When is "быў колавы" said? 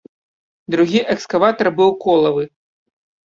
1.81-2.43